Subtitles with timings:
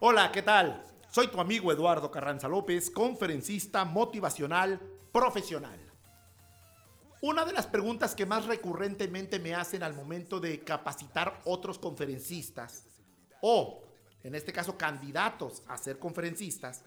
[0.00, 0.84] Hola, ¿qué tal?
[1.10, 4.80] Soy tu amigo Eduardo Carranza López, conferencista motivacional
[5.10, 5.76] profesional.
[7.20, 12.84] Una de las preguntas que más recurrentemente me hacen al momento de capacitar otros conferencistas
[13.42, 13.82] o,
[14.22, 16.84] en este caso, candidatos a ser conferencistas,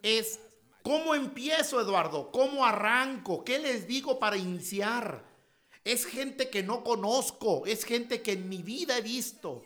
[0.00, 0.38] es
[0.84, 2.30] ¿cómo empiezo, Eduardo?
[2.30, 3.42] ¿Cómo arranco?
[3.42, 5.24] ¿Qué les digo para iniciar?
[5.82, 9.64] Es gente que no conozco, es gente que en mi vida he visto.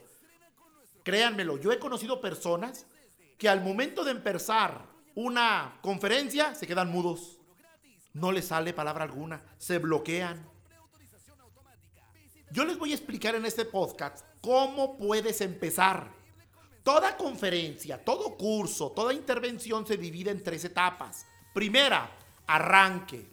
[1.06, 2.84] Créanmelo, yo he conocido personas
[3.39, 7.39] que al momento de empezar una conferencia se quedan mudos.
[8.12, 10.49] No les sale palabra alguna, se bloquean.
[12.51, 16.15] Yo les voy a explicar en este podcast cómo puedes empezar.
[16.83, 21.27] Toda conferencia, todo curso, toda intervención se divide en tres etapas.
[21.53, 22.09] Primera,
[22.47, 23.29] arranque.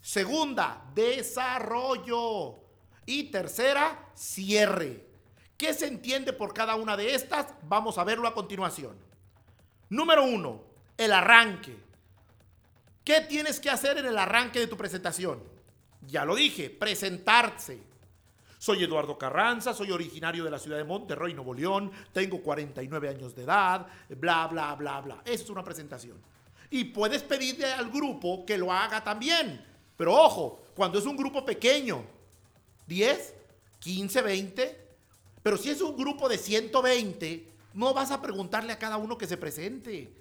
[0.00, 2.56] Segunda, desarrollo.
[3.06, 5.06] Y tercera, cierre.
[5.56, 7.46] ¿Qué se entiende por cada una de estas?
[7.62, 9.01] Vamos a verlo a continuación.
[9.92, 10.62] Número uno,
[10.96, 11.76] el arranque.
[13.04, 15.42] ¿Qué tienes que hacer en el arranque de tu presentación?
[16.06, 17.78] Ya lo dije, presentarse.
[18.56, 23.34] Soy Eduardo Carranza, soy originario de la ciudad de Monterrey, Nuevo León, tengo 49 años
[23.34, 25.22] de edad, bla, bla, bla, bla.
[25.26, 26.16] Esa es una presentación.
[26.70, 29.62] Y puedes pedirle al grupo que lo haga también.
[29.98, 32.02] Pero ojo, cuando es un grupo pequeño,
[32.86, 33.34] 10,
[33.78, 34.88] 15, 20,
[35.42, 39.26] pero si es un grupo de 120, no vas a preguntarle a cada uno que
[39.26, 40.12] se presente.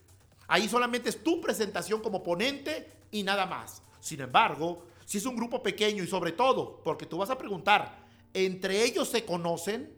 [0.48, 3.82] Ahí solamente es tu presentación como ponente y nada más.
[4.00, 8.06] Sin embargo, si es un grupo pequeño y sobre todo, porque tú vas a preguntar,
[8.34, 9.94] ¿entre ellos se conocen?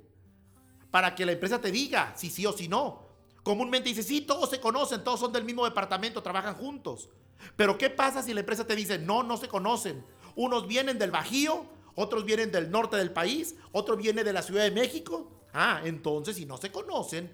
[0.91, 3.03] Para que la empresa te diga si sí o si no.
[3.43, 7.09] Comúnmente dice, sí, todos se conocen, todos son del mismo departamento, trabajan juntos.
[7.55, 10.03] Pero ¿qué pasa si la empresa te dice, no, no se conocen?
[10.35, 11.65] Unos vienen del Bajío,
[11.95, 15.31] otros vienen del norte del país, otro viene de la Ciudad de México.
[15.53, 17.31] Ah, entonces si no se conocen,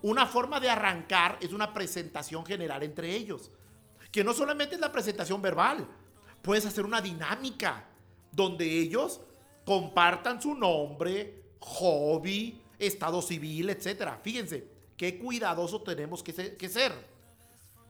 [0.00, 3.50] una forma de arrancar es una presentación general entre ellos.
[4.10, 5.86] Que no solamente es la presentación verbal,
[6.40, 7.84] puedes hacer una dinámica
[8.30, 9.20] donde ellos
[9.64, 14.12] compartan su nombre, hobby, estado civil, etc.
[14.22, 14.66] Fíjense,
[14.96, 16.32] qué cuidadoso tenemos que
[16.68, 17.12] ser.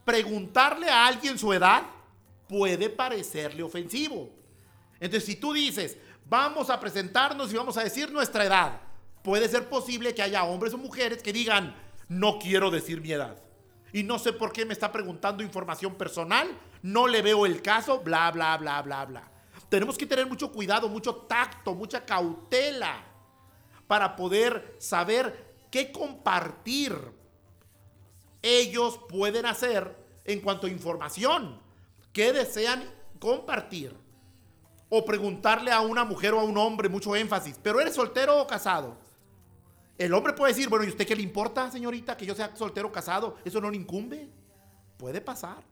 [0.05, 1.83] Preguntarle a alguien su edad
[2.47, 4.29] puede parecerle ofensivo.
[4.99, 5.97] Entonces, si tú dices,
[6.29, 8.81] vamos a presentarnos y vamos a decir nuestra edad,
[9.21, 11.75] puede ser posible que haya hombres o mujeres que digan,
[12.07, 13.37] no quiero decir mi edad.
[13.91, 16.47] Y no sé por qué me está preguntando información personal,
[16.81, 19.31] no le veo el caso, bla, bla, bla, bla, bla.
[19.69, 23.03] Tenemos que tener mucho cuidado, mucho tacto, mucha cautela
[23.87, 26.95] para poder saber qué compartir
[28.41, 31.59] ellos pueden hacer en cuanto a información,
[32.11, 32.83] qué desean
[33.19, 33.95] compartir.
[34.89, 38.45] O preguntarle a una mujer o a un hombre, mucho énfasis, pero ¿eres soltero o
[38.45, 38.97] casado?
[40.03, 42.89] El hombre puede decir, bueno, ¿y usted qué le importa, señorita, que yo sea soltero
[42.89, 43.37] o casado?
[43.45, 44.27] Eso no le incumbe.
[44.97, 45.63] Puede pasar.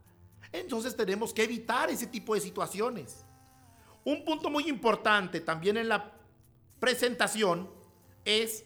[0.53, 3.25] Entonces tenemos que evitar ese tipo de situaciones.
[4.05, 6.13] Un punto muy importante también en la
[6.79, 7.69] presentación
[8.23, 8.63] es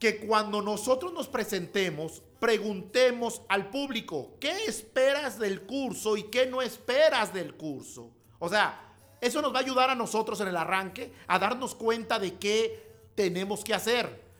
[0.00, 6.62] que cuando nosotros nos presentemos, preguntemos al público, ¿qué esperas del curso y qué no
[6.62, 8.10] esperas del curso?
[8.40, 12.18] O sea, eso nos va a ayudar a nosotros en el arranque a darnos cuenta
[12.18, 14.31] de qué tenemos que hacer.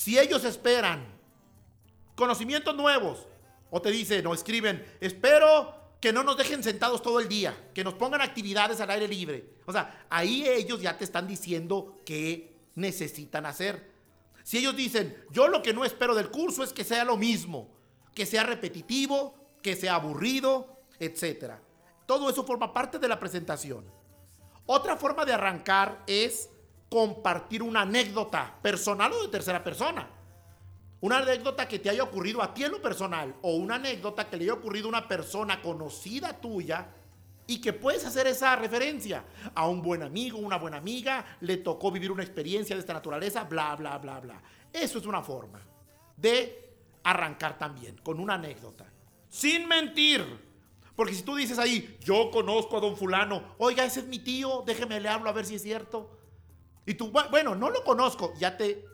[0.00, 1.04] Si ellos esperan
[2.16, 3.26] conocimientos nuevos
[3.70, 7.84] o te dicen o escriben, espero que no nos dejen sentados todo el día, que
[7.84, 9.44] nos pongan actividades al aire libre.
[9.66, 13.90] O sea, ahí ellos ya te están diciendo qué necesitan hacer.
[14.42, 17.68] Si ellos dicen, yo lo que no espero del curso es que sea lo mismo,
[18.14, 21.56] que sea repetitivo, que sea aburrido, etc.
[22.06, 23.84] Todo eso forma parte de la presentación.
[24.64, 26.48] Otra forma de arrancar es
[26.90, 30.08] compartir una anécdota personal o de tercera persona.
[31.00, 34.36] Una anécdota que te haya ocurrido a ti en lo personal o una anécdota que
[34.36, 36.88] le haya ocurrido a una persona conocida tuya
[37.46, 39.24] y que puedes hacer esa referencia
[39.54, 43.44] a un buen amigo, una buena amiga, le tocó vivir una experiencia de esta naturaleza,
[43.44, 44.42] bla, bla, bla, bla.
[44.72, 45.60] Eso es una forma
[46.16, 48.84] de arrancar también con una anécdota.
[49.28, 50.22] Sin mentir.
[50.94, 54.62] Porque si tú dices ahí, yo conozco a don fulano, oiga, ese es mi tío,
[54.66, 56.19] déjeme le hablo a ver si es cierto.
[56.86, 58.84] Y tú, bueno, no lo conozco, ya te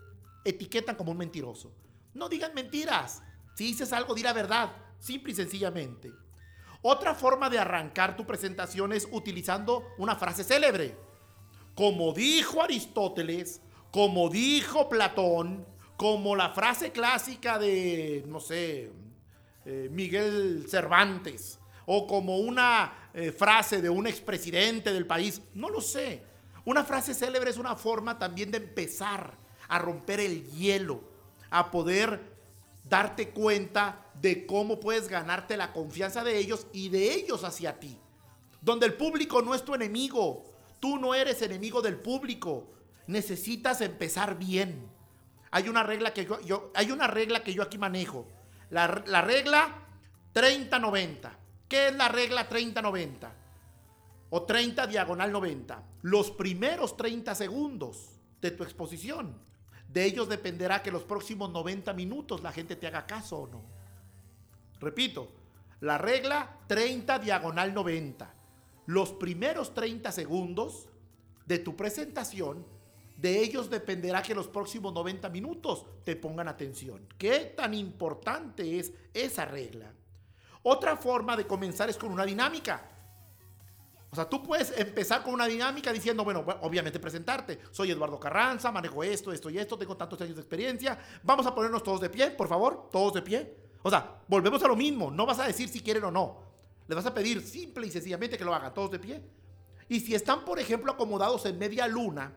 [0.43, 1.71] etiquetan como un mentiroso.
[2.13, 3.21] No digan mentiras.
[3.55, 6.11] Si dices algo, di la verdad, simple y sencillamente.
[6.81, 10.95] Otra forma de arrancar tu presentación es utilizando una frase célebre.
[11.75, 13.61] Como dijo Aristóteles,
[13.91, 18.91] como dijo Platón, como la frase clásica de, no sé,
[19.65, 25.81] eh, Miguel Cervantes, o como una eh, frase de un expresidente del país, no lo
[25.81, 26.21] sé.
[26.67, 29.37] Una frase célebre es una forma también de empezar
[29.69, 30.99] a romper el hielo,
[31.49, 32.19] a poder
[32.83, 37.97] darte cuenta de cómo puedes ganarte la confianza de ellos y de ellos hacia ti.
[38.59, 40.43] Donde el público no es tu enemigo.
[40.81, 42.67] Tú no eres enemigo del público.
[43.07, 44.89] Necesitas empezar bien.
[45.51, 48.27] Hay una regla que yo, hay una regla que yo aquí manejo.
[48.71, 49.73] La, la regla
[50.33, 51.31] 30-90.
[51.69, 53.36] ¿Qué es la regla 30-90?
[54.29, 55.83] O 30 diagonal 90.
[56.01, 59.35] Los primeros 30 segundos de tu exposición.
[59.87, 63.61] De ellos dependerá que los próximos 90 minutos la gente te haga caso o no.
[64.79, 65.29] Repito,
[65.79, 68.33] la regla 30 diagonal 90.
[68.87, 70.87] Los primeros 30 segundos
[71.45, 72.65] de tu presentación,
[73.17, 77.07] de ellos dependerá que los próximos 90 minutos te pongan atención.
[77.17, 79.91] ¿Qué tan importante es esa regla?
[80.63, 82.96] Otra forma de comenzar es con una dinámica.
[84.17, 87.59] Sea, tú puedes empezar con una dinámica diciendo, bueno, obviamente presentarte.
[87.71, 90.97] Soy Eduardo Carranza, manejo esto, esto y esto, tengo tantos años de experiencia.
[91.23, 93.55] Vamos a ponernos todos de pie, por favor, todos de pie.
[93.83, 95.11] O sea, volvemos a lo mismo.
[95.11, 96.41] No vas a decir si quieren o no.
[96.87, 99.21] Les vas a pedir simple y sencillamente que lo hagan todos de pie.
[99.87, 102.33] Y si están, por ejemplo, acomodados en media luna,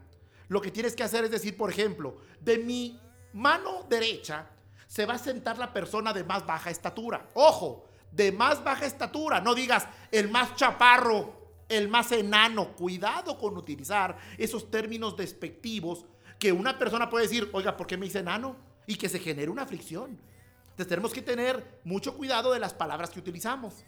[0.49, 3.01] lo que tienes que hacer es decir, por ejemplo, de mi
[3.33, 4.51] mano derecha
[4.87, 7.27] se va a sentar la persona de más baja estatura.
[7.35, 9.41] Ojo, de más baja estatura.
[9.41, 11.40] No digas el más chaparro
[11.71, 12.73] el más enano.
[12.73, 16.05] Cuidado con utilizar esos términos despectivos
[16.39, 18.57] que una persona puede decir, oiga, ¿por qué me dice enano?
[18.87, 20.19] Y que se genere una fricción.
[20.63, 23.85] Entonces tenemos que tener mucho cuidado de las palabras que utilizamos.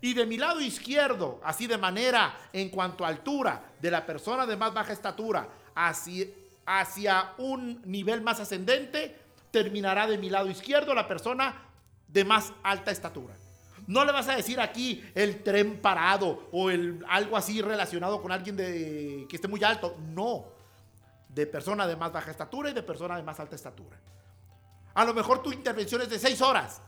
[0.00, 4.46] Y de mi lado izquierdo, así de manera en cuanto a altura de la persona
[4.46, 6.26] de más baja estatura hacia,
[6.66, 9.16] hacia un nivel más ascendente,
[9.50, 11.62] terminará de mi lado izquierdo la persona
[12.08, 13.34] de más alta estatura.
[13.86, 18.32] No le vas a decir aquí el tren parado o el, algo así relacionado con
[18.32, 19.96] alguien de, que esté muy alto.
[20.12, 20.44] No.
[21.28, 23.96] De persona de más baja estatura y de persona de más alta estatura.
[24.94, 26.80] A lo mejor tu intervención es de seis horas.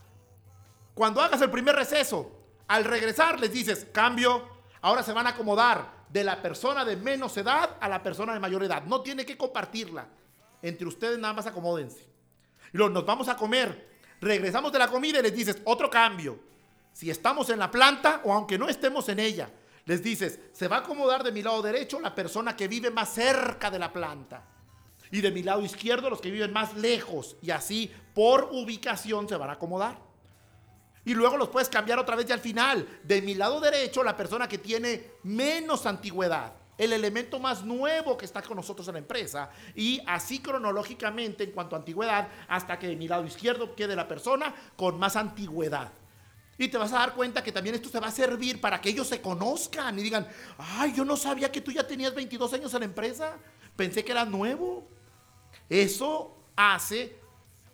[0.93, 2.31] Cuando hagas el primer receso,
[2.67, 4.47] al regresar les dices, cambio,
[4.81, 8.39] ahora se van a acomodar de la persona de menos edad a la persona de
[8.39, 8.83] mayor edad.
[8.83, 10.07] No tiene que compartirla.
[10.61, 12.09] Entre ustedes nada más acomódense.
[12.73, 13.87] Y luego nos vamos a comer.
[14.19, 16.49] Regresamos de la comida y les dices, otro cambio
[16.93, 19.49] si estamos en la planta o aunque no estemos en ella,
[19.85, 23.13] les dices, se va a acomodar de mi lado derecho la persona que vive más
[23.13, 24.45] cerca de la planta.
[25.11, 27.37] Y de mi lado izquierdo los que viven más lejos.
[27.41, 29.97] Y así por ubicación se van a acomodar.
[31.05, 32.87] Y luego los puedes cambiar otra vez y al final.
[33.03, 36.53] De mi lado derecho la persona que tiene menos antigüedad.
[36.77, 39.49] El elemento más nuevo que está con nosotros en la empresa.
[39.73, 44.07] Y así cronológicamente en cuanto a antigüedad hasta que de mi lado izquierdo quede la
[44.07, 45.91] persona con más antigüedad.
[46.59, 48.89] Y te vas a dar cuenta que también esto se va a servir para que
[48.89, 50.27] ellos se conozcan y digan,
[50.57, 53.37] ay, yo no sabía que tú ya tenías 22 años en la empresa,
[53.77, 54.85] pensé que eras nuevo.
[55.69, 57.15] Eso hace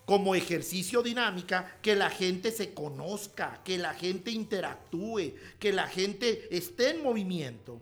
[0.05, 6.55] como ejercicio dinámica que la gente se conozca, que la gente interactúe, que la gente
[6.55, 7.81] esté en movimiento.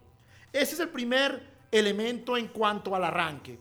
[0.53, 3.59] Ese es el primer elemento en cuanto al arranque.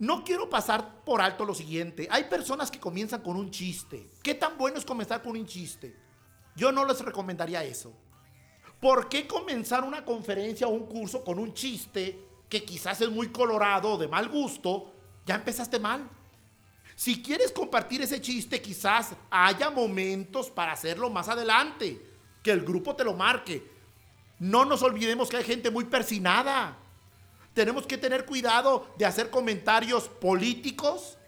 [0.00, 2.08] No quiero pasar por alto lo siguiente.
[2.10, 4.10] Hay personas que comienzan con un chiste.
[4.22, 5.94] ¿Qué tan bueno es comenzar con un chiste?
[6.56, 7.92] Yo no les recomendaría eso.
[8.80, 12.18] ¿Por qué comenzar una conferencia o un curso con un chiste
[12.48, 14.90] que quizás es muy colorado o de mal gusto?
[15.26, 16.08] Ya empezaste mal.
[16.96, 22.06] Si quieres compartir ese chiste, quizás haya momentos para hacerlo más adelante.
[22.42, 23.70] Que el grupo te lo marque.
[24.38, 26.78] No nos olvidemos que hay gente muy persinada
[27.54, 31.18] tenemos que tener cuidado de hacer comentarios políticos,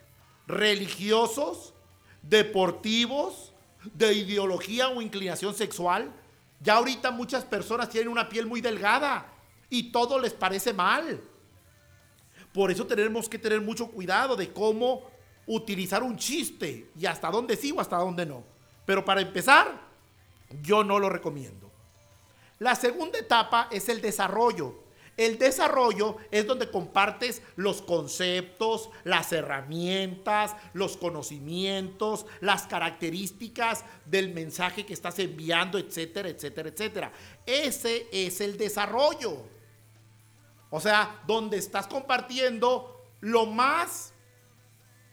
[0.47, 1.75] religiosos,
[2.23, 3.53] deportivos,
[3.95, 6.13] de ideología o inclinación sexual.
[6.61, 9.27] Ya ahorita muchas personas tienen una piel muy delgada
[9.69, 11.21] y todo les parece mal.
[12.53, 15.11] Por eso tenemos que tener mucho cuidado de cómo
[15.47, 18.45] utilizar un chiste y hasta dónde sí o hasta dónde no.
[18.85, 19.81] Pero para empezar,
[20.63, 21.71] yo no lo recomiendo.
[22.59, 24.82] La segunda etapa es el desarrollo.
[25.17, 34.87] El desarrollo es donde compartes los conceptos, las herramientas, los conocimientos, las características del mensaje
[34.87, 37.13] que estás enviando, etcétera, etcétera, etcétera.
[37.45, 39.37] Ese es el desarrollo.
[40.71, 44.15] O sea, donde estás compartiendo lo más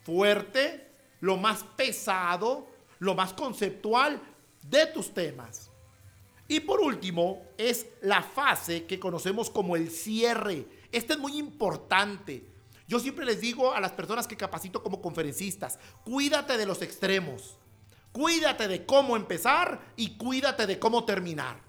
[0.03, 0.87] fuerte,
[1.19, 2.67] lo más pesado,
[2.99, 4.21] lo más conceptual
[4.61, 5.68] de tus temas.
[6.49, 10.65] Y por último, es la fase que conocemos como el cierre.
[10.91, 12.43] Este es muy importante.
[12.87, 17.59] Yo siempre les digo a las personas que capacito como conferencistas, cuídate de los extremos.
[18.11, 21.61] Cuídate de cómo empezar y cuídate de cómo terminar.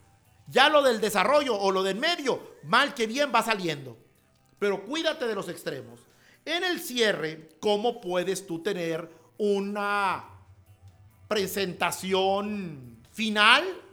[0.49, 3.99] Ya lo del desarrollo o lo del medio, mal que bien va saliendo.
[4.59, 6.01] Pero cuídate de los extremos.
[6.47, 10.25] En el cierre, ¿cómo puedes tú tener una
[11.29, 13.90] presentación final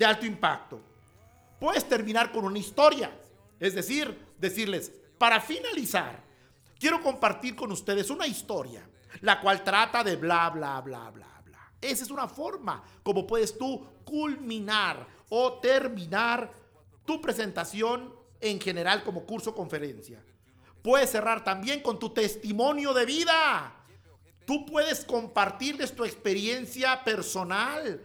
[0.00, 0.80] de alto impacto.
[1.60, 3.12] Puedes terminar con una historia,
[3.60, 6.24] es decir, decirles, para finalizar,
[6.78, 8.88] quiero compartir con ustedes una historia,
[9.20, 11.72] la cual trata de bla, bla, bla, bla, bla.
[11.82, 16.50] Esa es una forma como puedes tú culminar o terminar
[17.04, 20.24] tu presentación en general como curso conferencia.
[20.82, 23.74] Puedes cerrar también con tu testimonio de vida.
[24.46, 28.00] Tú puedes compartirles tu experiencia personal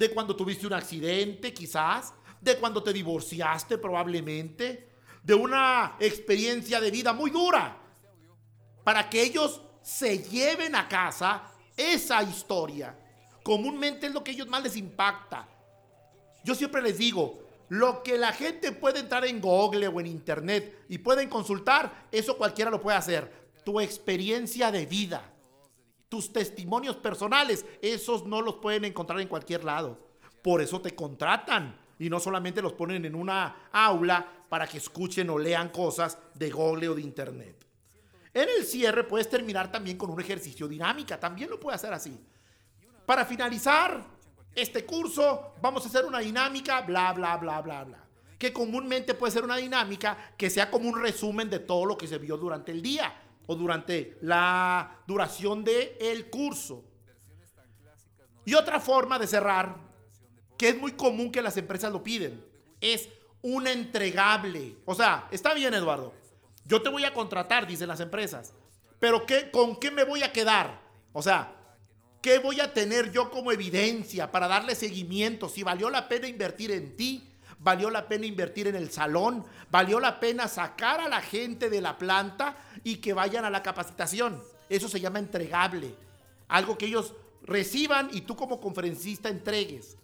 [0.00, 4.88] de cuando tuviste un accidente, quizás, de cuando te divorciaste probablemente,
[5.22, 7.76] de una experiencia de vida muy dura,
[8.82, 11.42] para que ellos se lleven a casa
[11.76, 12.98] esa historia.
[13.42, 15.46] Comúnmente es lo que a ellos más les impacta.
[16.44, 17.38] Yo siempre les digo,
[17.68, 22.38] lo que la gente puede entrar en Google o en Internet y pueden consultar, eso
[22.38, 23.50] cualquiera lo puede hacer.
[23.66, 25.30] Tu experiencia de vida,
[26.10, 29.96] tus testimonios personales, esos no los pueden encontrar en cualquier lado.
[30.42, 35.30] Por eso te contratan y no solamente los ponen en una aula para que escuchen
[35.30, 37.64] o lean cosas de Google o de Internet.
[38.34, 42.20] En el cierre puedes terminar también con un ejercicio dinámica, también lo puedes hacer así.
[43.06, 44.04] Para finalizar
[44.52, 48.04] este curso, vamos a hacer una dinámica, bla, bla, bla, bla, bla.
[48.36, 52.08] Que comúnmente puede ser una dinámica que sea como un resumen de todo lo que
[52.08, 53.14] se vio durante el día
[53.50, 56.84] o durante la duración del el curso.
[58.44, 59.76] Y otra forma de cerrar,
[60.56, 62.44] que es muy común que las empresas lo piden,
[62.80, 63.08] es
[63.42, 64.76] un entregable.
[64.84, 66.14] O sea, está bien, Eduardo.
[66.64, 68.54] Yo te voy a contratar, dicen las empresas.
[69.00, 70.80] Pero ¿qué, ¿con qué me voy a quedar?
[71.12, 71.52] O sea,
[72.22, 75.48] ¿qué voy a tener yo como evidencia para darle seguimiento?
[75.48, 77.29] Si valió la pena invertir en ti,
[77.60, 81.80] valió la pena invertir en el salón, valió la pena sacar a la gente de
[81.80, 84.42] la planta y que vayan a la capacitación.
[84.68, 85.94] Eso se llama entregable.
[86.48, 89.96] Algo que ellos reciban y tú como conferencista entregues.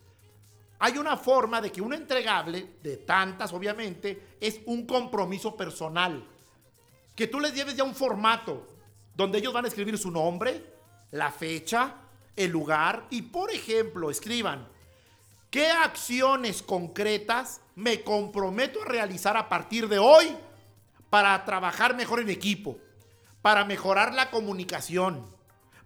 [0.78, 6.22] Hay una forma de que un entregable, de tantas obviamente, es un compromiso personal.
[7.14, 8.66] Que tú les lleves ya un formato
[9.14, 10.74] donde ellos van a escribir su nombre,
[11.12, 11.94] la fecha,
[12.36, 14.68] el lugar y, por ejemplo, escriban,
[15.56, 20.36] ¿Qué acciones concretas me comprometo a realizar a partir de hoy
[21.08, 22.76] para trabajar mejor en equipo,
[23.40, 25.24] para mejorar la comunicación,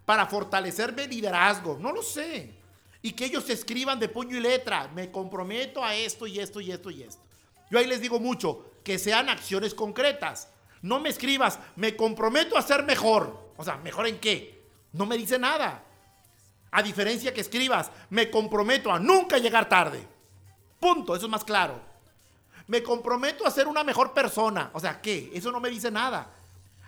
[0.03, 1.77] para fortalecer mi liderazgo?
[1.79, 2.53] No lo sé.
[3.01, 6.69] Y que ellos escriban de puño y letra, me comprometo a esto y esto y
[6.69, 7.23] esto y esto.
[7.69, 10.49] Yo ahí les digo mucho, que sean acciones concretas.
[10.81, 13.53] No me escribas, me comprometo a ser mejor.
[13.55, 14.65] O sea, ¿mejor en qué?
[14.91, 15.85] No me dice nada.
[16.71, 20.07] A diferencia que escribas, me comprometo a nunca llegar tarde.
[20.79, 21.79] Punto, eso es más claro.
[22.67, 24.71] Me comprometo a ser una mejor persona.
[24.73, 25.29] O sea, ¿qué?
[25.33, 26.33] Eso no me dice nada.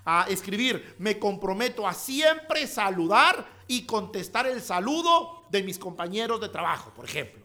[0.06, 6.50] A escribir, me comprometo a siempre saludar y contestar el saludo de mis compañeros de
[6.50, 7.44] trabajo, por ejemplo.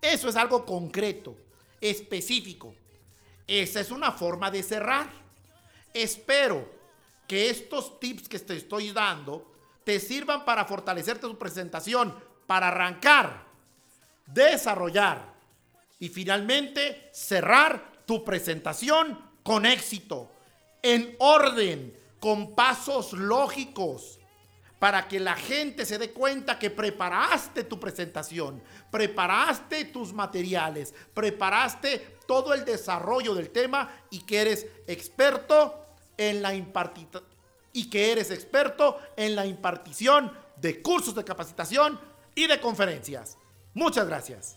[0.00, 1.36] Eso es algo concreto,
[1.80, 2.74] específico.
[3.46, 5.10] Esa es una forma de cerrar.
[5.92, 6.68] Espero
[7.28, 9.55] que estos tips que te estoy dando
[9.86, 12.12] te sirvan para fortalecerte tu presentación,
[12.48, 13.44] para arrancar,
[14.26, 15.32] desarrollar
[16.00, 20.32] y finalmente cerrar tu presentación con éxito,
[20.82, 24.18] en orden, con pasos lógicos,
[24.80, 32.18] para que la gente se dé cuenta que preparaste tu presentación, preparaste tus materiales, preparaste
[32.26, 37.35] todo el desarrollo del tema y que eres experto en la impartición
[37.76, 42.00] y que eres experto en la impartición de cursos de capacitación
[42.34, 43.36] y de conferencias.
[43.74, 44.56] Muchas gracias.